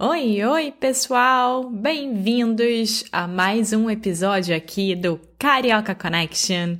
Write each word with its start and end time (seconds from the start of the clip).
Oi, 0.00 0.44
oi, 0.44 0.70
pessoal! 0.70 1.68
Bem-vindos 1.68 3.02
a 3.10 3.26
mais 3.26 3.72
um 3.72 3.90
episódio 3.90 4.54
aqui 4.54 4.94
do 4.94 5.20
Carioca 5.36 5.92
Connection. 5.92 6.76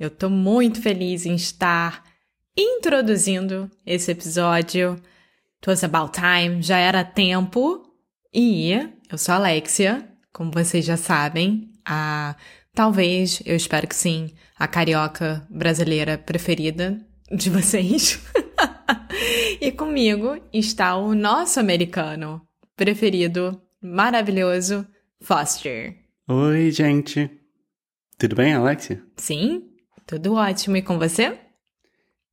Eu 0.00 0.08
tô 0.08 0.30
muito 0.30 0.80
feliz 0.80 1.26
em 1.26 1.34
estar 1.34 2.02
introduzindo 2.56 3.70
esse 3.84 4.10
episódio. 4.10 4.92
It 4.92 5.68
was 5.68 5.84
about 5.84 6.18
time, 6.18 6.62
já 6.62 6.78
era 6.78 7.04
tempo. 7.04 7.82
E 8.32 8.72
eu 8.72 9.18
sou 9.18 9.34
a 9.34 9.36
Alexia, 9.36 10.08
como 10.32 10.50
vocês 10.50 10.82
já 10.82 10.96
sabem, 10.96 11.70
a 11.84 12.36
talvez, 12.74 13.42
eu 13.44 13.54
espero 13.54 13.86
que 13.86 13.94
sim, 13.94 14.30
a 14.58 14.66
carioca 14.66 15.46
brasileira 15.50 16.16
preferida 16.16 16.98
de 17.30 17.50
vocês. 17.50 18.18
e 19.60 19.70
comigo 19.72 20.38
está 20.54 20.96
o 20.96 21.14
nosso 21.14 21.60
americano 21.60 22.45
preferido, 22.76 23.60
maravilhoso, 23.82 24.86
Foster. 25.20 25.96
Oi, 26.28 26.70
gente. 26.70 27.30
Tudo 28.18 28.36
bem, 28.36 28.54
Alexia? 28.54 29.02
Sim, 29.16 29.64
tudo 30.06 30.34
ótimo. 30.34 30.76
E 30.76 30.82
com 30.82 30.98
você? 30.98 31.38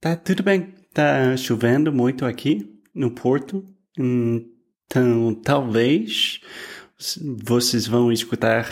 Tá 0.02 0.16
tudo 0.16 0.44
bem. 0.44 0.74
Tá 0.94 1.36
chovendo 1.38 1.92
muito 1.92 2.26
aqui 2.26 2.70
no 2.94 3.12
Porto. 3.12 3.66
Então, 3.98 5.34
talvez 5.44 6.40
vocês 7.44 7.88
vão 7.88 8.12
escutar 8.12 8.68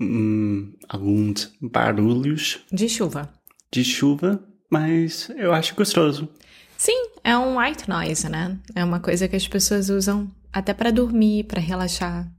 hum, 0.00 0.74
alguns 0.88 1.52
barulhos 1.60 2.60
De 2.72 2.88
chuva. 2.88 3.32
de 3.72 3.84
chuva, 3.84 4.42
mas 4.70 5.30
eu 5.36 5.52
acho 5.52 5.74
gostoso. 5.74 6.28
Sim, 6.76 7.10
é 7.22 7.36
um 7.36 7.58
white 7.58 7.88
noise, 7.88 8.28
né? 8.28 8.58
É 8.74 8.82
uma 8.84 9.00
coisa 9.00 9.28
que 9.28 9.36
as 9.36 9.46
pessoas 9.46 9.90
usam 9.90 10.30
até 10.52 10.74
para 10.74 10.90
dormir, 10.90 11.44
para 11.44 11.60
relaxar. 11.60 12.30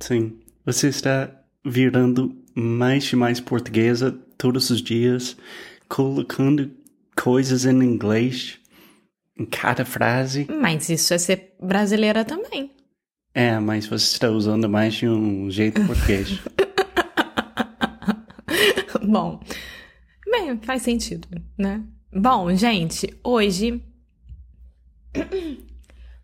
Sim. 0.00 0.38
Você 0.64 0.88
está 0.88 1.30
virando 1.64 2.36
mais 2.54 3.12
e 3.12 3.16
mais 3.16 3.40
portuguesa 3.40 4.16
todos 4.38 4.70
os 4.70 4.82
dias, 4.82 5.36
colocando 5.88 6.70
coisas 7.16 7.64
em 7.64 7.82
inglês 7.82 8.58
em 9.38 9.44
cada 9.44 9.84
frase. 9.84 10.46
Mas 10.50 10.88
isso 10.88 11.14
é 11.14 11.18
ser 11.18 11.54
brasileira 11.60 12.24
também. 12.24 12.70
É, 13.34 13.58
mas 13.58 13.86
você 13.86 14.14
está 14.14 14.30
usando 14.30 14.68
mais 14.68 14.94
de 14.94 15.08
um 15.08 15.50
jeito 15.50 15.84
português. 15.84 16.40
Bom, 19.06 19.40
bem, 20.30 20.58
faz 20.62 20.82
sentido, 20.82 21.28
né? 21.56 21.82
Bom, 22.12 22.54
gente, 22.54 23.14
hoje. 23.22 23.82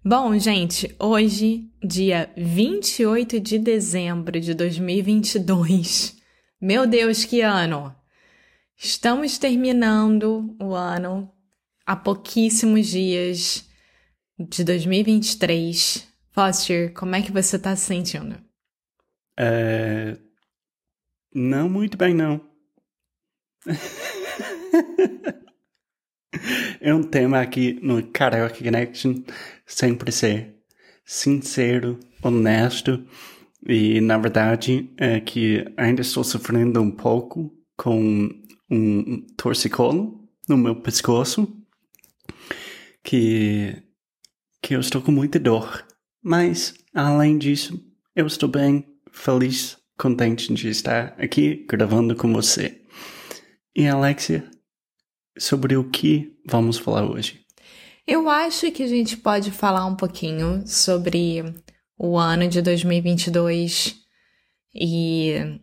Bom, 0.04 0.36
gente, 0.36 0.92
hoje, 0.98 1.70
dia 1.80 2.28
28 2.36 3.38
de 3.38 3.56
dezembro 3.56 4.40
de 4.40 4.52
2022. 4.52 6.20
Meu 6.60 6.88
Deus, 6.88 7.24
que 7.24 7.40
ano! 7.40 7.94
Estamos 8.76 9.38
terminando 9.38 10.56
o 10.60 10.74
ano 10.74 11.32
há 11.86 11.94
pouquíssimos 11.94 12.88
dias 12.88 13.64
de 14.36 14.64
2023. 14.64 16.04
Foster, 16.32 16.92
como 16.94 17.14
é 17.14 17.22
que 17.22 17.30
você 17.30 17.56
tá 17.56 17.76
se 17.76 17.86
sentindo? 17.86 18.36
É... 19.38 20.19
Não 21.32 21.69
muito 21.69 21.96
bem, 21.96 22.12
não. 22.12 22.44
é 26.81 26.94
um 26.94 27.03
tema 27.03 27.41
aqui 27.41 27.78
no 27.82 28.03
Karaoke 28.03 28.65
Connection 28.65 29.22
sempre 29.66 30.10
ser 30.12 30.56
sincero, 31.04 31.98
honesto 32.22 33.04
e, 33.66 34.00
na 34.00 34.19
verdade, 34.19 34.91
é 34.97 35.20
que 35.20 35.65
ainda 35.76 36.00
estou 36.00 36.25
sofrendo 36.25 36.81
um 36.81 36.91
pouco 36.91 37.53
com 37.76 38.31
um 38.70 39.26
torcicolo 39.37 40.20
no 40.48 40.56
meu 40.56 40.76
pescoço 40.76 41.48
que, 43.04 43.82
que 44.60 44.75
eu 44.75 44.81
estou 44.81 45.00
com 45.00 45.12
muita 45.12 45.38
dor. 45.38 45.87
Mas, 46.22 46.75
além 46.94 47.38
disso, 47.38 47.81
eu 48.14 48.26
estou 48.26 48.49
bem, 48.49 48.87
feliz, 49.12 49.76
contente 49.97 50.53
de 50.53 50.69
estar 50.69 51.14
aqui 51.19 51.64
gravando 51.69 52.16
com 52.16 52.32
você. 52.32 52.81
E 53.75 53.87
Alexia, 53.87 54.50
sobre 55.38 55.76
o 55.76 55.88
que 55.91 56.37
vamos 56.47 56.78
falar 56.78 57.04
hoje? 57.04 57.41
Eu 58.06 58.28
acho 58.28 58.70
que 58.72 58.82
a 58.82 58.87
gente 58.87 59.16
pode 59.16 59.50
falar 59.50 59.87
um 59.87 59.94
pouquinho 59.94 60.66
sobre 60.66 61.44
o 61.97 62.19
ano 62.19 62.48
de 62.48 62.60
2022 62.60 63.97
e 64.75 65.60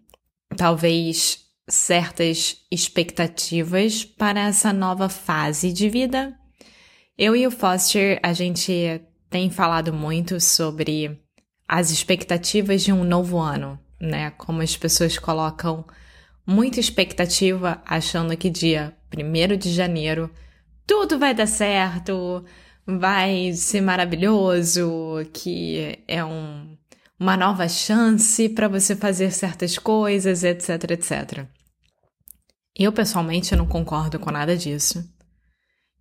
talvez 0.55 1.45
certas 1.67 2.57
expectativas 2.71 4.03
para 4.03 4.47
essa 4.47 4.71
nova 4.71 5.09
fase 5.09 5.71
de 5.73 5.89
vida. 5.89 6.35
Eu 7.17 7.35
e 7.35 7.45
o 7.45 7.51
Foster, 7.51 8.19
a 8.23 8.33
gente 8.33 9.01
tem 9.29 9.49
falado 9.51 9.93
muito 9.93 10.39
sobre 10.39 11.19
as 11.67 11.91
expectativas 11.91 12.83
de 12.83 12.91
um 12.91 13.03
novo 13.03 13.37
ano, 13.37 13.77
né? 13.99 14.31
Como 14.31 14.61
as 14.61 14.75
pessoas 14.75 15.19
colocam 15.19 15.85
muita 16.47 16.79
expectativa 16.79 17.81
achando 17.85 18.35
que 18.35 18.49
dia 18.49 18.95
1 19.15 19.57
de 19.57 19.71
janeiro 19.71 20.29
tudo 20.89 21.19
vai 21.19 21.35
dar 21.35 21.45
certo, 21.45 22.43
vai 22.83 23.53
ser 23.53 23.79
maravilhoso, 23.79 25.23
que 25.31 25.99
é 26.07 26.25
um, 26.25 26.75
uma 27.19 27.37
nova 27.37 27.69
chance 27.69 28.49
para 28.49 28.67
você 28.67 28.95
fazer 28.95 29.29
certas 29.31 29.77
coisas, 29.77 30.43
etc, 30.43 30.89
etc. 30.89 31.45
Eu 32.75 32.91
pessoalmente 32.91 33.55
não 33.55 33.67
concordo 33.67 34.17
com 34.17 34.31
nada 34.31 34.57
disso. 34.57 35.07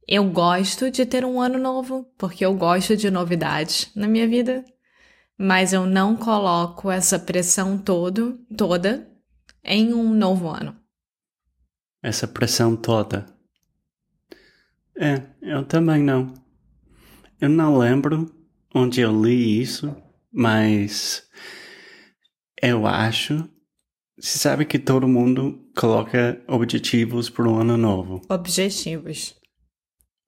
Eu 0.07 0.25
gosto 0.31 0.91
de 0.91 1.05
ter 1.05 1.23
um 1.23 1.39
ano 1.39 1.59
novo, 1.59 2.07
porque 2.17 2.43
eu 2.43 2.55
gosto 2.55 2.97
de 2.97 3.11
novidades 3.11 3.91
na 3.95 4.09
minha 4.09 4.27
vida, 4.27 4.65
mas 5.37 5.75
eu 5.75 5.85
não 5.85 6.17
coloco 6.17 6.91
essa 6.91 7.19
pressão 7.19 7.77
todo, 7.77 8.41
toda 8.57 9.07
em 9.63 9.93
um 9.93 10.15
novo 10.15 10.49
ano. 10.49 10.75
Essa 12.03 12.29
pressão 12.29 12.77
toda. 12.77 13.27
É, 14.97 15.23
eu 15.43 15.65
também 15.65 16.03
não. 16.03 16.33
Eu 17.41 17.49
não 17.49 17.79
lembro 17.79 18.35
onde 18.75 19.01
eu 19.01 19.23
li 19.23 19.61
isso, 19.61 19.95
mas 20.33 21.29
eu 22.61 22.87
acho. 22.87 23.49
Você 24.19 24.39
sabe 24.39 24.65
que 24.65 24.79
todo 24.79 25.07
mundo 25.07 25.71
coloca 25.77 26.43
objetivos 26.49 27.31
para 27.31 27.49
o 27.49 27.57
ano 27.57 27.77
novo. 27.77 28.21
Objetivos. 28.29 29.37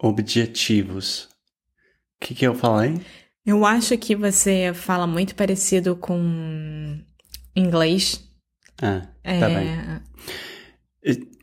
Objetivos. 0.00 1.25
O 1.25 2.26
que, 2.26 2.34
que 2.34 2.46
eu 2.46 2.55
falei? 2.55 3.00
Eu 3.44 3.64
acho 3.64 3.96
que 3.99 4.14
você 4.14 4.73
fala 4.75 5.06
muito 5.06 5.34
parecido 5.34 5.96
com 5.96 7.02
inglês. 7.56 8.23
Ah, 8.81 9.00
tá 9.00 9.11
É, 9.25 9.55
bem. 9.55 9.69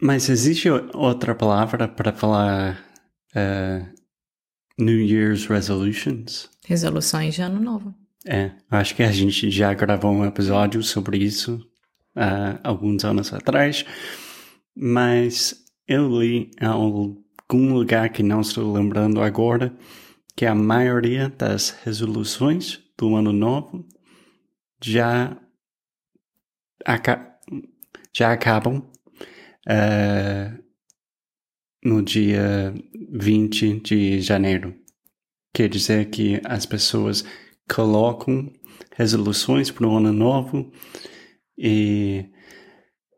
Mas 0.02 0.30
existe 0.30 0.70
outra 0.70 1.34
palavra 1.34 1.88
para 1.88 2.14
falar 2.14 2.80
eh, 3.34 3.86
New 4.78 5.00
Year's 5.00 5.48
Resolutions? 5.48 6.50
Resoluções 6.66 7.36
de 7.36 7.42
ano 7.42 7.60
novo. 7.60 7.94
É, 8.26 8.52
acho 8.70 8.96
que 8.96 9.04
a 9.04 9.12
gente 9.12 9.50
já 9.50 9.74
gravou 9.74 10.12
um 10.12 10.26
episódio 10.26 10.84
sobre 10.84 11.18
isso 11.18 11.66
há 12.16 12.60
alguns 12.64 13.06
anos 13.06 13.32
atrás, 13.32 13.86
mas 14.76 15.66
eu 15.88 16.20
li 16.20 16.52
em 16.62 16.66
algum 16.66 17.74
lugar 17.74 18.10
que 18.10 18.22
não 18.22 18.42
estou 18.42 18.72
lembrando 18.74 19.22
agora 19.22 19.74
que 20.36 20.46
a 20.46 20.54
maioria 20.54 21.30
das 21.30 21.70
resoluções 21.84 22.80
do 22.98 23.16
ano 23.16 23.32
novo 23.32 23.88
já, 24.84 25.38
aca 26.86 27.40
já 28.14 28.34
acabam 28.34 28.84
uh, 29.68 30.64
no 31.84 32.02
dia 32.02 32.74
20 33.12 33.80
de 33.82 34.22
janeiro. 34.22 34.76
Quer 35.54 35.70
dizer 35.70 36.10
que 36.10 36.42
as 36.46 36.66
pessoas 36.66 37.24
colocam 37.70 38.52
resoluções 38.96 39.70
para 39.70 39.88
o 39.88 39.98
ano 39.98 40.14
novo 40.14 40.72
e 41.58 42.26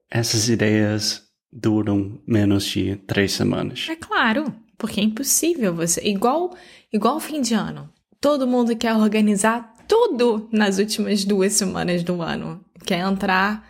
essas 0.09 0.49
ideias 0.49 1.23
duram 1.51 2.21
menos 2.27 2.65
de 2.65 2.95
três 2.95 3.33
semanas. 3.33 3.87
É 3.89 3.95
claro, 3.95 4.53
porque 4.77 4.99
é 4.99 5.03
impossível 5.03 5.73
você. 5.75 6.01
Igual, 6.01 6.55
igual 6.91 7.19
fim 7.19 7.41
de 7.41 7.53
ano. 7.53 7.89
Todo 8.21 8.47
mundo 8.47 8.75
quer 8.75 8.93
organizar 8.95 9.73
tudo 9.87 10.47
nas 10.51 10.77
últimas 10.77 11.23
duas 11.25 11.53
semanas 11.53 12.03
do 12.03 12.21
ano. 12.21 12.63
Quer 12.85 12.99
entrar 12.99 13.67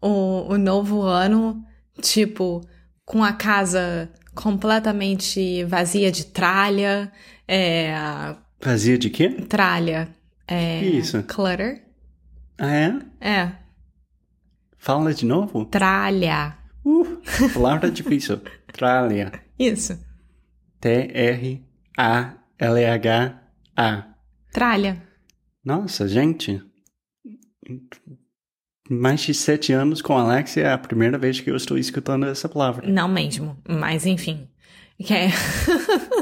o, 0.00 0.52
o 0.52 0.58
novo 0.58 1.02
ano, 1.02 1.64
tipo, 2.00 2.60
com 3.04 3.22
a 3.22 3.32
casa 3.32 4.10
completamente 4.34 5.64
vazia 5.64 6.12
de 6.12 6.26
tralha. 6.26 7.10
É, 7.48 7.94
vazia 8.62 8.98
de 8.98 9.10
quê? 9.10 9.30
Tralha. 9.48 10.08
É, 10.46 10.80
que 10.80 10.86
isso? 10.86 11.22
Clutter. 11.24 11.82
Ah, 12.58 12.74
é? 12.74 12.98
É. 13.20 13.52
Fala 14.78 15.12
de 15.12 15.26
novo? 15.26 15.64
Tralha. 15.66 16.56
Uh, 16.84 17.20
palavra 17.52 17.90
difícil. 17.90 18.40
Tralha. 18.72 19.32
Isso. 19.58 19.98
T-R-A-L-H-A. 20.80 21.64
Tralha. 24.52 25.02
Nossa, 25.64 26.06
gente. 26.06 26.62
Mais 28.88 29.20
de 29.20 29.34
sete 29.34 29.72
anos 29.72 30.00
com 30.00 30.16
Alex 30.16 30.56
é 30.56 30.70
a 30.70 30.78
primeira 30.78 31.18
vez 31.18 31.40
que 31.40 31.50
eu 31.50 31.56
estou 31.56 31.76
escutando 31.76 32.26
essa 32.26 32.48
palavra. 32.48 32.88
Não 32.88 33.08
mesmo, 33.08 33.56
mas 33.68 34.06
enfim. 34.06 34.48
Quer, 35.04 35.30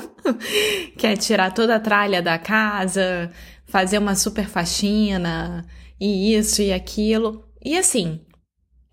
quer 0.96 1.16
tirar 1.16 1.52
toda 1.52 1.76
a 1.76 1.81
tralha 1.81 2.20
da 2.22 2.38
casa, 2.38 3.31
fazer 3.66 3.99
uma 3.99 4.16
super 4.16 4.49
faxina, 4.49 5.64
e 6.00 6.34
isso 6.34 6.62
e 6.62 6.72
aquilo. 6.72 7.44
E 7.64 7.76
assim, 7.76 8.20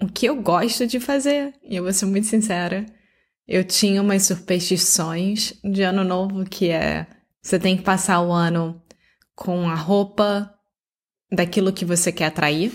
o 0.01 0.07
que 0.07 0.25
eu 0.27 0.41
gosto 0.41 0.85
de 0.85 0.99
fazer, 0.99 1.53
e 1.63 1.75
eu 1.75 1.83
vou 1.83 1.93
ser 1.93 2.05
muito 2.05 2.27
sincera, 2.27 2.85
eu 3.47 3.63
tinha 3.63 4.01
umas 4.01 4.23
superstições 4.23 5.53
de 5.63 5.81
ano 5.81 6.03
novo 6.03 6.43
que 6.45 6.69
é 6.69 7.07
você 7.41 7.57
tem 7.57 7.75
que 7.75 7.83
passar 7.83 8.21
o 8.21 8.31
ano 8.31 8.81
com 9.35 9.67
a 9.67 9.75
roupa 9.75 10.53
daquilo 11.31 11.73
que 11.73 11.83
você 11.83 12.11
quer 12.11 12.25
atrair. 12.25 12.71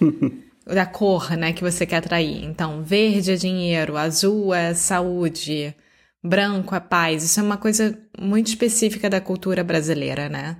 da 0.66 0.84
cor, 0.84 1.30
né, 1.36 1.52
que 1.52 1.62
você 1.62 1.86
quer 1.86 1.96
atrair. 1.96 2.44
Então, 2.44 2.82
verde 2.82 3.32
é 3.32 3.36
dinheiro, 3.36 3.96
azul 3.96 4.52
é 4.52 4.74
saúde, 4.74 5.74
branco 6.22 6.74
é 6.74 6.80
paz. 6.80 7.22
Isso 7.22 7.38
é 7.40 7.42
uma 7.42 7.56
coisa 7.56 7.98
muito 8.18 8.48
específica 8.48 9.08
da 9.08 9.20
cultura 9.20 9.62
brasileira, 9.62 10.28
né? 10.28 10.56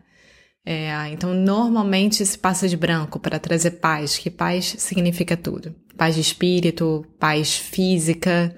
É, 0.64 1.08
então, 1.10 1.32
normalmente 1.32 2.26
se 2.26 2.36
passa 2.36 2.68
de 2.68 2.76
branco 2.76 3.20
para 3.20 3.38
trazer 3.38 3.72
paz, 3.72 4.18
que 4.18 4.30
paz 4.30 4.74
significa 4.78 5.36
tudo: 5.36 5.74
paz 5.96 6.16
de 6.16 6.20
espírito, 6.20 7.06
paz 7.20 7.56
física, 7.56 8.54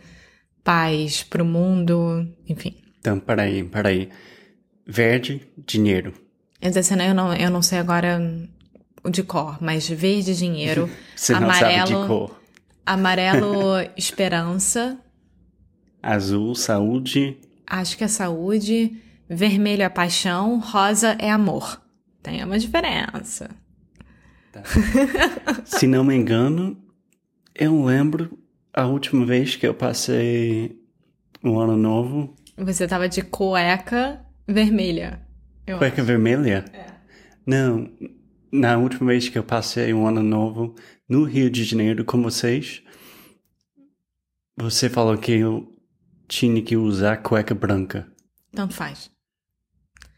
paz 0.65 1.23
para 1.23 1.43
o 1.43 1.47
mundo, 1.47 2.27
enfim. 2.49 2.77
Então, 2.99 3.21
peraí, 3.21 3.63
peraí. 3.65 4.09
Verde, 4.87 5.47
dinheiro. 5.57 6.15
Essa 6.61 6.95
eu 7.05 7.15
não, 7.15 7.35
eu 7.35 7.51
não 7.51 7.61
sei 7.61 7.79
agora 7.79 8.19
de 9.11 9.23
cor, 9.23 9.59
mas 9.63 9.89
verde 9.89 10.35
dinheiro, 10.37 10.89
Você 11.17 11.33
amarelo, 11.35 11.61
não 11.79 11.87
sabe 11.87 12.03
de 12.03 12.07
cor. 12.09 12.41
amarelo 12.85 13.65
esperança, 13.97 14.99
Azul, 16.03 16.55
saúde. 16.55 17.37
acho 17.67 17.97
que 17.99 18.05
é 18.05 18.09
saúde, 18.09 18.93
vermelho 19.29 19.83
é 19.83 19.89
paixão, 19.89 20.59
rosa 20.61 21.17
é 21.19 21.31
amor. 21.31 21.81
Tem 22.23 22.43
uma 22.45 22.59
diferença. 22.59 23.49
Se 25.65 25.87
não 25.87 26.05
me 26.05 26.15
engano, 26.17 26.77
eu 27.55 27.85
lembro 27.85 28.39
a 28.73 28.87
última 28.87 29.25
vez 29.25 29.57
que 29.57 29.67
eu 29.67 29.75
passei 29.75 30.79
um 31.43 31.59
ano 31.59 31.77
novo. 31.77 32.35
Você 32.57 32.87
tava 32.89 33.09
de 33.09 33.23
cueca 33.23 34.21
vermelha. 34.47 35.21
Eu 35.67 35.79
Cueca 35.79 36.03
vermelha? 36.03 36.65
É. 36.73 36.87
Não, 37.47 37.89
na 38.53 38.77
última 38.79 39.09
vez 39.09 39.29
que 39.29 39.39
eu 39.39 39.45
passei 39.45 39.93
um 39.93 40.07
ano 40.07 40.23
novo 40.23 40.75
no 41.09 41.25
Rio 41.25 41.51
de 41.51 41.65
Janeiro 41.65 42.05
com 42.05 42.23
vocês, 42.23 42.83
você 44.57 44.89
falou 44.89 45.17
que 45.17 45.33
eu 45.33 45.73
tinha 46.27 46.61
que 46.63 46.77
usar 46.77 47.19
cueca 47.19 47.55
branca. 47.55 48.07
Tanto 48.53 48.75
faz. 48.75 49.11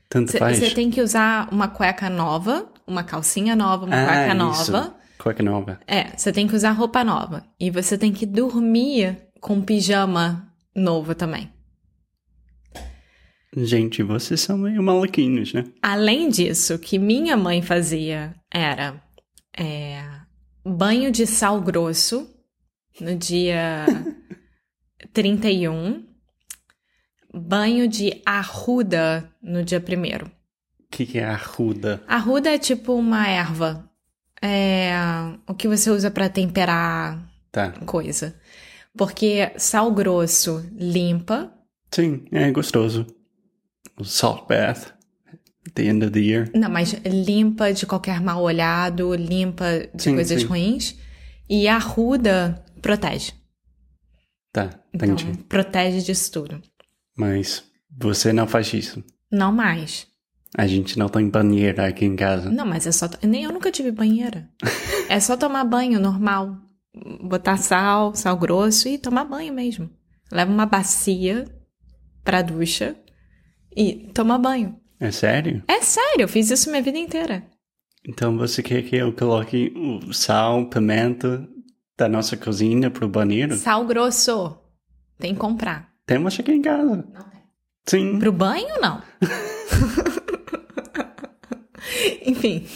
Tanto 0.08 0.36
faz. 0.36 0.58
Você 0.58 0.70
tem 0.70 0.90
que 0.90 1.00
usar 1.00 1.48
uma 1.52 1.68
cueca 1.68 2.10
nova, 2.10 2.72
uma 2.86 3.04
calcinha 3.04 3.54
nova, 3.54 3.86
uma 3.86 3.96
ah, 3.96 4.06
cueca 4.06 4.26
isso. 4.28 4.72
nova. 4.72 4.94
Cueca 5.18 5.42
nova. 5.42 5.80
É, 5.86 6.16
você 6.16 6.32
tem 6.32 6.48
que 6.48 6.56
usar 6.56 6.72
roupa 6.72 7.04
nova. 7.04 7.44
E 7.58 7.70
você 7.70 7.96
tem 7.96 8.12
que 8.12 8.26
dormir 8.26 9.28
com 9.40 9.60
pijama 9.60 10.52
novo 10.74 11.14
também. 11.14 11.52
Gente, 13.56 14.02
vocês 14.02 14.40
são 14.40 14.56
meio 14.56 14.82
maluquinhos, 14.82 15.52
né? 15.52 15.64
Além 15.82 16.28
disso, 16.28 16.74
o 16.74 16.78
que 16.78 16.98
minha 16.98 17.36
mãe 17.36 17.60
fazia 17.62 18.34
era 18.50 19.02
é, 19.58 20.04
banho 20.64 21.10
de 21.10 21.26
sal 21.26 21.60
grosso 21.60 22.30
no 23.00 23.16
dia 23.16 23.86
31, 25.12 26.04
banho 27.34 27.88
de 27.88 28.22
arruda 28.24 29.28
no 29.42 29.64
dia 29.64 29.82
1 29.84 30.26
O 30.26 30.30
que, 30.90 31.06
que 31.06 31.18
é 31.18 31.24
arruda? 31.24 32.02
Arruda 32.06 32.50
é 32.50 32.58
tipo 32.58 32.94
uma 32.94 33.26
erva. 33.26 33.88
É 34.42 34.92
o 35.46 35.54
que 35.54 35.66
você 35.68 35.90
usa 35.90 36.10
pra 36.10 36.28
temperar 36.28 37.28
Tá. 37.52 37.72
coisa. 37.84 38.38
Porque 38.96 39.52
sal 39.56 39.90
grosso 39.92 40.64
limpa. 40.72 41.52
Sim, 41.92 42.24
é 42.30 42.50
gostoso. 42.52 43.06
Salt 44.04 44.46
bath. 44.48 44.92
At 45.66 45.74
the 45.74 45.82
end 45.88 46.02
of 46.04 46.12
the 46.12 46.20
year. 46.20 46.50
Não, 46.54 46.70
mas 46.70 46.92
limpa 47.04 47.72
de 47.72 47.84
qualquer 47.86 48.20
mal 48.20 48.42
olhado, 48.42 49.14
limpa 49.14 49.88
de 49.94 50.02
Sim, 50.02 50.14
coisas 50.14 50.40
sim. 50.40 50.46
ruins. 50.46 50.96
E 51.48 51.68
arruda 51.68 52.64
protege. 52.80 53.32
Tá, 54.52 54.70
Então, 54.92 55.08
entendi. 55.10 55.38
protege 55.44 56.02
disso 56.02 56.32
tudo. 56.32 56.62
Mas 57.16 57.62
você 57.90 58.32
não 58.32 58.46
faz 58.46 58.72
isso. 58.72 59.02
Não 59.30 59.52
mais. 59.52 60.06
A 60.56 60.66
gente 60.66 60.98
não 60.98 61.08
tem 61.08 61.28
banheira 61.28 61.86
aqui 61.86 62.04
em 62.04 62.16
casa. 62.16 62.50
Não, 62.50 62.66
mas 62.66 62.86
é 62.86 62.90
só. 62.92 63.08
Nem 63.22 63.44
eu 63.44 63.52
nunca 63.52 63.70
tive 63.70 63.92
banheira. 63.92 64.48
é 65.08 65.20
só 65.20 65.36
tomar 65.36 65.64
banho 65.64 66.00
normal. 66.00 66.56
Botar 67.22 67.56
sal, 67.56 68.14
sal 68.16 68.36
grosso 68.36 68.88
e 68.88 68.98
tomar 68.98 69.24
banho 69.24 69.52
mesmo. 69.54 69.88
Leva 70.32 70.50
uma 70.50 70.66
bacia 70.66 71.44
pra 72.24 72.42
ducha 72.42 72.96
e 73.76 74.10
toma 74.14 74.38
banho. 74.38 74.78
É 74.98 75.10
sério? 75.10 75.62
É 75.66 75.80
sério, 75.80 76.22
eu 76.22 76.28
fiz 76.28 76.50
isso 76.50 76.70
minha 76.70 76.82
vida 76.82 76.98
inteira. 76.98 77.44
Então 78.06 78.36
você 78.36 78.62
quer 78.62 78.82
que 78.82 78.96
eu 78.96 79.12
coloque 79.12 79.72
o 79.76 80.12
sal, 80.12 80.68
pimenta 80.68 81.48
da 81.96 82.08
nossa 82.08 82.36
cozinha 82.36 82.90
pro 82.90 83.08
banheiro? 83.08 83.56
Sal 83.56 83.84
grosso. 83.86 84.58
Tem 85.18 85.34
que 85.34 85.40
comprar. 85.40 85.90
Temos 86.06 86.38
aqui 86.38 86.52
em 86.52 86.62
casa. 86.62 86.84
Não 86.84 87.02
tem. 87.02 87.40
Sim. 87.86 88.18
Pro 88.18 88.32
banho, 88.32 88.80
não. 88.80 89.02
Enfim. 92.24 92.66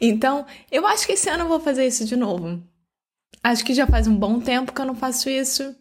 Então, 0.00 0.46
eu 0.70 0.86
acho 0.86 1.06
que 1.06 1.12
esse 1.12 1.28
ano 1.28 1.44
eu 1.44 1.48
vou 1.48 1.60
fazer 1.60 1.86
isso 1.86 2.04
de 2.04 2.16
novo. 2.16 2.62
Acho 3.42 3.64
que 3.64 3.74
já 3.74 3.86
faz 3.86 4.06
um 4.06 4.16
bom 4.16 4.40
tempo 4.40 4.72
que 4.72 4.80
eu 4.80 4.86
não 4.86 4.94
faço 4.94 5.28
isso. 5.28 5.74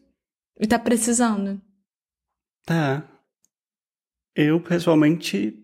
E 0.59 0.67
tá 0.67 0.77
precisando. 0.77 1.61
Tá. 2.65 3.03
Eu, 4.35 4.59
pessoalmente, 4.59 5.57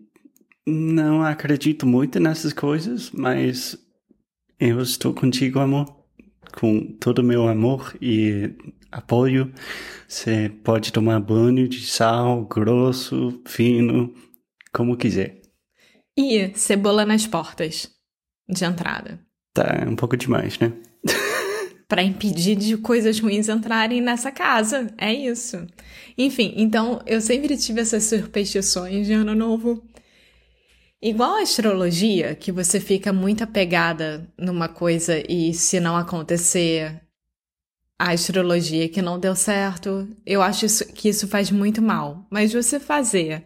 não 0.66 1.22
acredito 1.22 1.86
muito 1.86 2.18
nessas 2.18 2.52
coisas, 2.52 3.10
mas 3.10 3.76
eu 4.58 4.80
estou 4.80 5.12
contigo, 5.12 5.58
amor. 5.58 6.00
Com 6.58 6.80
todo 6.98 7.20
o 7.20 7.24
meu 7.24 7.48
amor 7.48 7.96
e 8.00 8.54
apoio. 8.90 9.52
Você 10.06 10.50
pode 10.62 10.92
tomar 10.92 11.20
banho 11.20 11.68
de 11.68 11.86
sal, 11.86 12.44
grosso, 12.44 13.42
fino, 13.46 14.14
como 14.72 14.96
quiser. 14.96 15.40
E 16.16 16.52
cebola 16.54 17.06
nas 17.06 17.26
portas 17.26 17.90
de 18.48 18.64
entrada. 18.64 19.18
Tá, 19.54 19.82
é 19.82 19.88
um 19.88 19.96
pouco 19.96 20.16
demais, 20.16 20.58
né? 20.58 20.72
Para 21.92 22.02
impedir 22.02 22.56
de 22.56 22.78
coisas 22.78 23.20
ruins 23.20 23.50
entrarem 23.50 24.00
nessa 24.00 24.32
casa. 24.32 24.90
É 24.96 25.12
isso. 25.12 25.66
Enfim, 26.16 26.54
então 26.56 27.02
eu 27.04 27.20
sempre 27.20 27.54
tive 27.54 27.82
essas 27.82 28.04
superstições 28.04 29.06
de 29.06 29.12
ano 29.12 29.34
novo. 29.34 29.86
Igual 31.02 31.34
a 31.34 31.42
astrologia, 31.42 32.34
que 32.34 32.50
você 32.50 32.80
fica 32.80 33.12
muito 33.12 33.44
apegada 33.44 34.26
numa 34.38 34.70
coisa 34.70 35.22
e 35.30 35.52
se 35.52 35.80
não 35.80 35.94
acontecer, 35.94 36.98
a 37.98 38.12
astrologia 38.12 38.88
que 38.88 39.02
não 39.02 39.20
deu 39.20 39.36
certo, 39.36 40.08
eu 40.24 40.40
acho 40.40 40.64
isso, 40.64 40.90
que 40.94 41.10
isso 41.10 41.28
faz 41.28 41.50
muito 41.50 41.82
mal. 41.82 42.26
Mas 42.30 42.54
você 42.54 42.80
fazer 42.80 43.44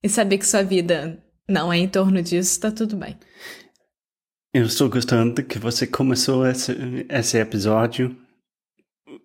e 0.00 0.08
saber 0.08 0.38
que 0.38 0.46
sua 0.46 0.62
vida 0.62 1.20
não 1.48 1.72
é 1.72 1.78
em 1.78 1.88
torno 1.88 2.22
disso, 2.22 2.60
tá 2.60 2.70
tudo 2.70 2.96
bem. 2.96 3.18
Eu 4.54 4.66
estou 4.66 4.90
gostando 4.90 5.42
que 5.42 5.58
você 5.58 5.86
começou 5.86 6.46
esse, 6.46 6.72
esse 7.08 7.38
episódio 7.38 8.14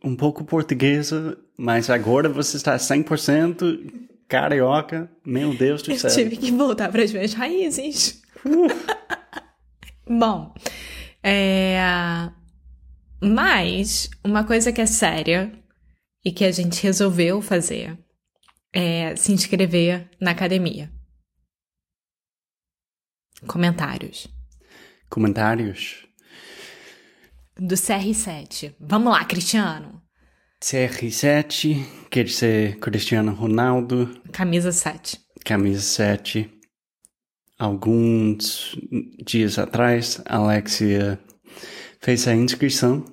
um 0.01 0.15
pouco 0.15 0.45
portuguesa, 0.45 1.37
mas 1.57 1.89
agora 1.89 2.29
você 2.29 2.55
está 2.55 2.77
100% 2.77 4.07
carioca. 4.25 5.11
Meu 5.25 5.53
Deus 5.53 5.81
do 5.81 5.93
céu. 5.97 6.09
Eu 6.09 6.15
tive 6.15 6.37
que 6.37 6.49
voltar 6.49 6.89
para 6.89 7.03
as 7.03 7.11
minhas 7.11 7.33
raízes. 7.33 8.21
Uh. 8.45 8.67
Bom, 10.07 10.55
é... 11.21 11.77
mas 13.21 14.09
uma 14.23 14.45
coisa 14.45 14.71
que 14.71 14.79
é 14.79 14.85
séria 14.85 15.51
e 16.23 16.31
que 16.31 16.45
a 16.45 16.51
gente 16.53 16.81
resolveu 16.81 17.41
fazer 17.41 17.99
é 18.71 19.13
se 19.17 19.33
inscrever 19.33 20.09
na 20.21 20.31
academia. 20.31 20.89
Comentários. 23.45 24.36
Comentários? 25.09 26.07
Do 27.57 27.75
CR7. 27.75 28.75
Vamos 28.79 29.11
lá, 29.11 29.23
Cristiano. 29.25 30.01
CR7, 30.61 31.85
quer 32.09 32.23
dizer 32.25 32.77
Cristiano 32.79 33.33
Ronaldo. 33.33 34.21
Camisa 34.31 34.71
7. 34.71 35.19
Camisa 35.45 35.81
7. 35.81 36.51
Alguns 37.57 38.75
dias 39.25 39.57
atrás, 39.57 40.21
a 40.25 40.37
Alexia 40.37 41.19
fez 41.99 42.27
a 42.27 42.35
inscrição. 42.35 43.05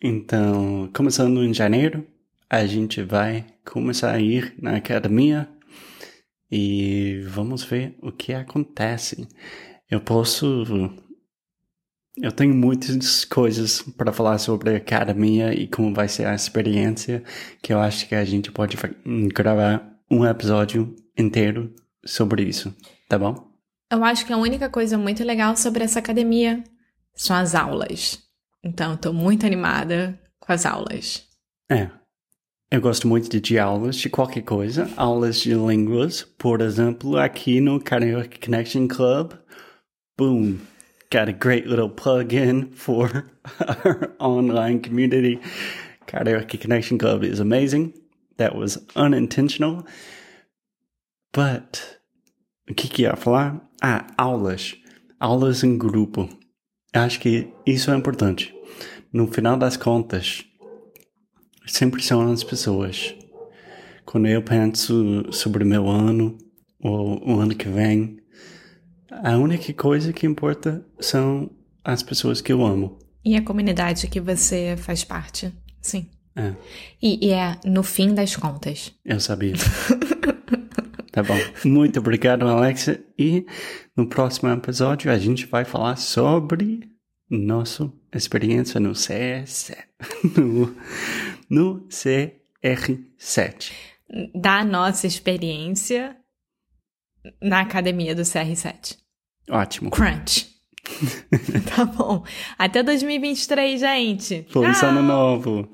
Então, 0.00 0.90
começando 0.94 1.44
em 1.44 1.54
janeiro, 1.54 2.06
a 2.50 2.66
gente 2.66 3.02
vai 3.02 3.46
começar 3.64 4.12
a 4.12 4.20
ir 4.20 4.54
na 4.60 4.76
academia 4.76 5.48
e 6.50 7.22
vamos 7.28 7.64
ver 7.64 7.96
o 8.02 8.12
que 8.12 8.32
acontece. 8.34 9.26
Eu 9.90 10.00
posso. 10.00 10.64
Eu 12.16 12.30
tenho 12.30 12.54
muitas 12.54 13.24
coisas 13.24 13.80
para 13.80 14.12
falar 14.12 14.36
sobre 14.38 14.74
a 14.74 14.76
academia 14.76 15.54
e 15.54 15.66
como 15.66 15.94
vai 15.94 16.08
ser 16.08 16.26
a 16.26 16.34
experiência, 16.34 17.22
que 17.62 17.72
eu 17.72 17.80
acho 17.80 18.06
que 18.06 18.14
a 18.14 18.24
gente 18.24 18.52
pode 18.52 18.76
gravar 19.34 19.98
um 20.10 20.26
episódio 20.26 20.94
inteiro 21.16 21.74
sobre 22.04 22.42
isso, 22.42 22.74
tá 23.08 23.18
bom? 23.18 23.50
Eu 23.90 24.04
acho 24.04 24.26
que 24.26 24.32
a 24.32 24.36
única 24.36 24.68
coisa 24.68 24.98
muito 24.98 25.24
legal 25.24 25.56
sobre 25.56 25.84
essa 25.84 26.00
academia 26.00 26.62
são 27.14 27.36
as 27.36 27.54
aulas. 27.54 28.22
Então, 28.62 28.94
estou 28.94 29.12
muito 29.12 29.46
animada 29.46 30.18
com 30.38 30.52
as 30.52 30.66
aulas. 30.66 31.26
É. 31.70 31.90
Eu 32.70 32.80
gosto 32.80 33.06
muito 33.06 33.40
de 33.40 33.58
aulas 33.58 33.96
de 33.96 34.08
qualquer 34.08 34.42
coisa. 34.42 34.90
Aulas 34.96 35.40
de 35.40 35.54
línguas, 35.54 36.22
por 36.22 36.60
exemplo, 36.60 37.16
aqui 37.18 37.60
no 37.60 37.80
Karaoke 37.80 38.38
Connection 38.38 38.86
Club 38.86 39.32
boom, 40.16 40.56
got 41.12 41.28
a 41.28 41.32
great 41.32 41.66
little 41.66 41.90
plug 41.90 42.32
in 42.32 42.72
for 42.72 43.30
our 43.68 44.16
online 44.18 44.80
community. 44.80 45.38
Karaoke 46.06 46.58
Connection 46.58 46.98
Club 46.98 47.22
is 47.22 47.38
amazing. 47.38 47.92
That 48.38 48.56
was 48.56 48.78
unintentional. 48.96 49.86
But, 51.32 51.98
o 52.68 52.74
que 52.74 53.02
ia 53.02 53.14
falar? 53.14 53.60
Ah, 53.82 54.06
aulas. 54.16 54.74
Aulas 55.20 55.62
em 55.62 55.76
grupo. 55.76 56.30
Acho 56.94 57.20
que 57.20 57.52
isso 57.66 57.90
é 57.90 57.94
importante. 57.94 58.54
No 59.12 59.26
final 59.26 59.58
das 59.58 59.76
contas, 59.76 60.44
sempre 61.66 62.02
são 62.02 62.32
as 62.32 62.42
pessoas. 62.42 63.14
Quando 64.06 64.28
eu 64.28 64.42
penso 64.42 65.30
sobre 65.30 65.62
meu 65.62 65.88
ano, 65.88 66.38
ou 66.80 67.22
o 67.28 67.38
ano 67.38 67.54
que 67.54 67.68
vem, 67.68 68.21
a 69.22 69.36
única 69.36 69.72
coisa 69.74 70.12
que 70.12 70.26
importa 70.26 70.84
são 70.98 71.50
as 71.84 72.02
pessoas 72.02 72.40
que 72.40 72.52
eu 72.52 72.64
amo. 72.64 72.98
E 73.24 73.36
a 73.36 73.42
comunidade 73.42 74.08
que 74.08 74.20
você 74.20 74.76
faz 74.76 75.04
parte, 75.04 75.52
sim. 75.80 76.08
É. 76.34 76.54
E, 77.00 77.28
e 77.28 77.30
é 77.30 77.58
no 77.64 77.82
fim 77.82 78.14
das 78.14 78.34
contas. 78.34 78.92
Eu 79.04 79.20
sabia. 79.20 79.54
tá 81.12 81.22
bom. 81.22 81.38
Muito 81.64 82.00
obrigado, 82.00 82.48
Alexa. 82.48 82.98
E 83.18 83.46
no 83.96 84.08
próximo 84.08 84.50
episódio 84.50 85.10
a 85.10 85.18
gente 85.18 85.46
vai 85.46 85.64
falar 85.64 85.96
sobre 85.96 86.90
nossa 87.30 87.92
experiência 88.14 88.80
no 88.80 88.94
CS, 88.94 89.72
no, 90.36 90.74
no 91.48 91.86
CR7. 91.88 93.72
Da 94.34 94.64
nossa 94.64 95.06
experiência 95.06 96.16
na 97.40 97.60
academia 97.60 98.14
do 98.14 98.22
CR7. 98.22 99.01
Ótimo. 99.50 99.90
Crunch. 99.90 100.48
tá 101.74 101.84
bom. 101.84 102.24
Até 102.58 102.82
2023, 102.82 103.80
gente. 103.80 104.46
Feliz 104.48 104.78
Tchau. 104.78 104.88
ano 104.88 105.02
novo. 105.02 105.68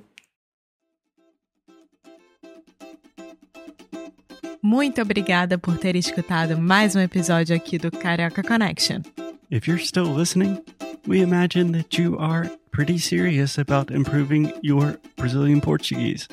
Muito 4.62 5.00
obrigada 5.00 5.56
por 5.56 5.78
ter 5.78 5.96
escutado 5.96 6.58
mais 6.58 6.94
um 6.96 7.00
episódio 7.00 7.54
aqui 7.54 7.78
do 7.78 7.90
Carioca 7.90 8.42
Connection. 8.42 9.02
If 9.50 9.66
you're 9.66 9.82
still 9.82 10.12
listening, 10.14 10.58
we 11.06 11.20
imagine 11.20 11.72
that 11.72 11.98
you 11.98 12.18
are 12.18 12.50
pretty 12.70 12.98
serious 12.98 13.58
about 13.58 13.90
improving 13.90 14.52
your 14.62 14.98
Brazilian 15.16 15.60
Portuguese. 15.60 16.28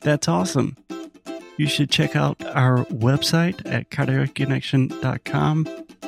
That's 0.00 0.28
awesome. 0.28 0.76
You 1.56 1.66
should 1.66 1.90
check 1.90 2.14
out 2.14 2.42
our 2.54 2.84
website 2.86 3.60
at 3.66 3.90
karaokeconnection.com 3.90 5.66